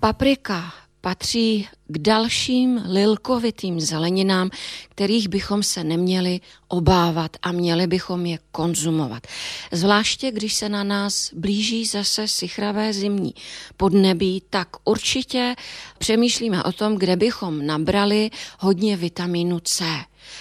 [0.00, 4.50] Paprika patří k dalším lilkovitým zeleninám,
[4.88, 9.26] kterých bychom se neměli obávat a měli bychom je konzumovat.
[9.72, 13.34] Zvláště, když se na nás blíží zase sichravé zimní
[13.76, 15.54] podnebí, tak určitě
[15.98, 19.84] přemýšlíme o tom, kde bychom nabrali hodně vitamínu C.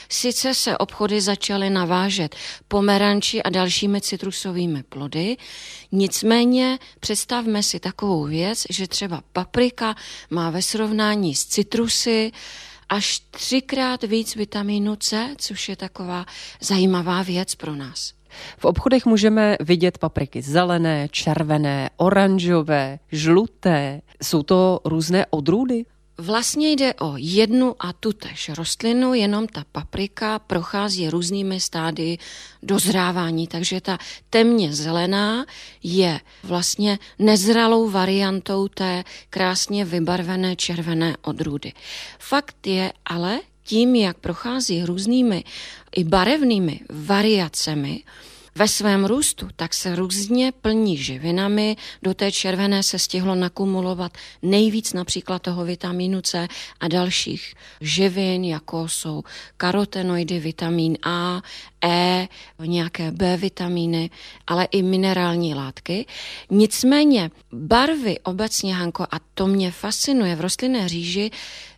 [0.10, 2.36] Sice se obchody začaly navážet
[2.68, 5.38] pomeranči a dalšími citrusovými plody,
[5.92, 9.96] nicméně představme si takovou věc, že třeba paprika
[10.30, 12.32] má ve srovnání s citrusy
[12.90, 16.26] až třikrát víc vitamínu C, což je taková
[16.62, 18.14] zajímavá věc pro nás.
[18.58, 24.02] V obchodech můžeme vidět papriky zelené, červené, oranžové, žluté.
[24.24, 25.86] Jsou to různé odrůdy?
[26.20, 32.18] Vlastně jde o jednu a tutež rostlinu, jenom ta paprika prochází různými stády
[32.64, 33.98] dozrávání, takže ta
[34.30, 35.46] temně zelená
[35.84, 41.74] je vlastně nezralou variantou té krásně vybarvené červené odrůdy.
[42.20, 45.44] Fakt je ale tím, jak prochází různými
[45.96, 48.04] i barevnými variacemi,
[48.58, 51.76] ve svém růstu, tak se různě plní živinami.
[52.04, 56.48] Do té červené se stihlo nakumulovat nejvíc například toho vitamínu C
[56.80, 59.24] a dalších živin, jako jsou
[59.58, 61.42] karotenoidy, vitamin A,
[61.86, 62.28] E,
[62.66, 64.10] nějaké B vitamíny,
[64.48, 66.06] ale i minerální látky.
[66.50, 71.32] Nicméně barvy obecně, Hanko, a to mě fascinuje v rostlinné říži,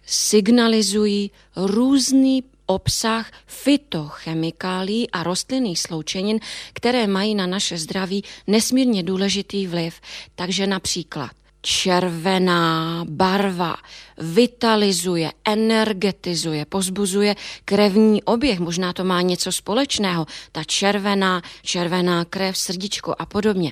[0.06, 6.40] signalizují různý obsah fitochemikálí a rostlinných sloučenin,
[6.74, 10.02] které mají na naše zdraví nesmírně důležitý vliv.
[10.36, 13.76] Takže například červená barva
[14.18, 18.60] vitalizuje, energetizuje, pozbuzuje krevní oběh.
[18.60, 20.26] Možná to má něco společného.
[20.52, 23.72] Ta červená, červená krev, srdíčko a podobně.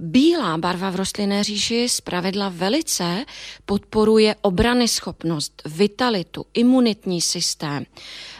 [0.00, 3.24] Bílá barva v rostlinné říši pravidla velice
[3.66, 7.86] podporuje obrany schopnost, vitalitu, imunitní systém.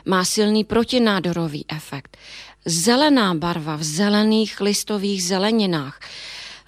[0.04, 2.16] Má silný protinádorový efekt.
[2.64, 6.00] Zelená barva v zelených listových zeleninách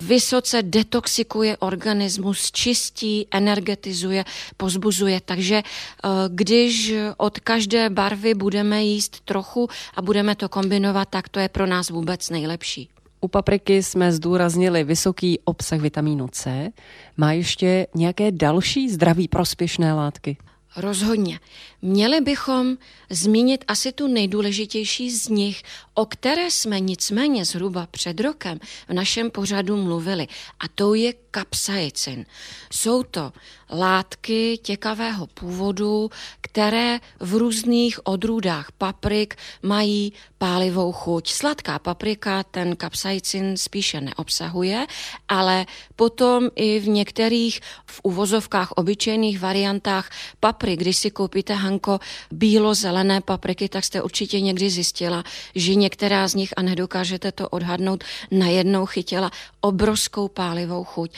[0.00, 4.25] vysoce detoxikuje organismus, čistí, energetizuje,
[4.56, 5.21] pozbuzuje.
[5.25, 11.41] Takže eh, když od každé barvy budeme jíst trochu a budeme to kombinovat, tak to
[11.41, 12.88] je pro nás vůbec nejlepší.
[13.21, 16.71] U papriky jsme zdůraznili vysoký obsah vitamínu C.
[17.16, 20.37] Má ještě nějaké další zdraví prospěšné látky?
[20.77, 21.41] Rozhodně.
[21.83, 22.77] Měli bychom
[23.10, 25.62] zmínit asi tu nejdůležitější z nich,
[25.94, 30.27] o které jsme nicméně zhruba před rokem v našem pořadu mluvili,
[30.60, 32.27] a to je kapsaicin.
[32.72, 33.32] Jsou to
[33.71, 36.10] látky těkavého původu,
[36.41, 41.28] které v různých odrůdách paprik mají pálivou chuť.
[41.28, 44.87] Sladká paprika ten kapsaicin spíše neobsahuje,
[45.28, 45.66] ale
[45.97, 50.10] potom i v některých v uvozovkách obyčejných variantách
[50.41, 51.99] paprik, když si koupíte Hanko
[52.31, 58.05] bílo-zelené papriky, tak jste určitě někdy zjistila, že některá z nich, a nedokážete to odhadnout,
[58.31, 59.31] najednou chytila
[59.64, 61.10] obrovskou pálivou chuť.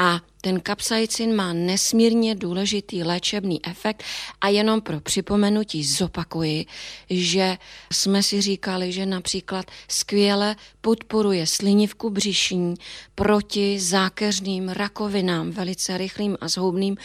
[0.00, 4.04] A ten kapsaicin má nesmírně důležitý léčebný efekt
[4.40, 6.66] a jenom pro připomenutí zopakuji,
[7.10, 7.58] že
[7.92, 12.74] jsme si říkali, že například skvěle podporuje slinivku břišní
[13.14, 16.96] proti zákeřným rakovinám, velice rychlým a zhoubným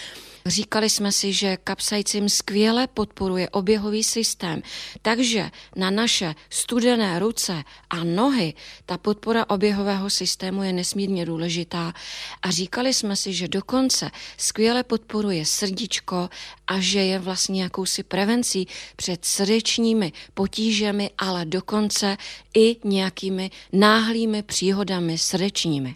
[0.47, 4.61] Říkali jsme si, že kapsaicin skvěle podporuje oběhový systém,
[5.01, 8.53] takže na naše studené ruce a nohy
[8.85, 10.84] ta podpora oběhového systému je nesmírně
[11.25, 11.93] důležitá
[12.41, 16.29] a říkali jsme si, že dokonce skvěle podporuje srdíčko
[16.67, 22.17] a že je vlastně jakousi prevencí před srdečními potížemi, ale dokonce
[22.57, 25.95] i nějakými náhlými příhodami srdečními.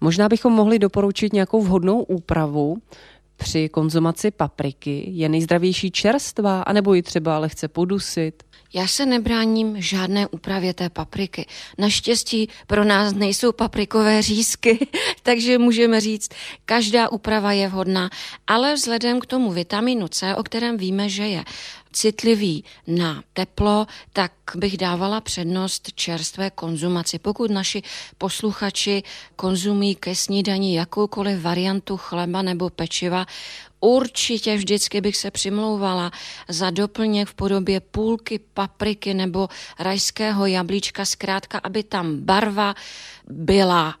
[0.00, 2.76] Možná bychom mohli doporučit nějakou vhodnou úpravu
[3.38, 5.04] při konzumaci papriky?
[5.06, 8.42] Je nejzdravější čerstvá, anebo ji třeba lehce podusit?
[8.74, 11.46] Já se nebráním žádné úpravě té papriky.
[11.78, 14.86] Naštěstí pro nás nejsou paprikové řízky,
[15.22, 16.30] takže můžeme říct,
[16.64, 18.10] každá úprava je vhodná,
[18.46, 21.44] ale vzhledem k tomu vitaminu C, o kterém víme, že je
[21.92, 27.18] citlivý na teplo, tak bych dávala přednost čerstvé konzumaci.
[27.18, 27.82] Pokud naši
[28.18, 29.02] posluchači
[29.36, 33.26] konzumují ke snídani jakoukoliv variantu chleba nebo pečiva,
[33.80, 36.10] Určitě vždycky bych se přimlouvala
[36.48, 39.48] za doplněk v podobě půlky papriky nebo
[39.78, 42.74] rajského jablíčka, zkrátka, aby tam barva
[43.30, 43.94] byla.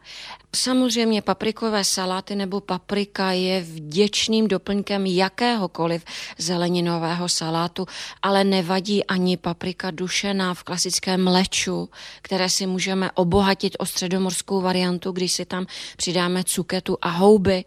[0.56, 6.04] Samozřejmě paprikové saláty nebo paprika je vděčným doplňkem jakéhokoliv
[6.38, 7.86] zeleninového salátu,
[8.22, 11.88] ale nevadí ani paprika dušená v klasickém mleču,
[12.22, 15.66] které si můžeme obohatit o středomorskou variantu, když si tam
[15.96, 17.64] přidáme cuketu a houby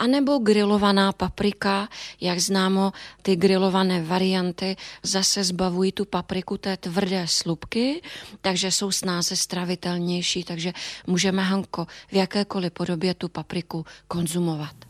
[0.00, 1.88] anebo grilovaná paprika,
[2.20, 2.92] jak známo,
[3.22, 8.02] ty grilované varianty zase zbavují tu papriku té tvrdé slupky,
[8.40, 10.72] takže jsou snáze stravitelnější, takže
[11.06, 14.89] můžeme Hanko v jakékoliv podobě tu papriku konzumovat.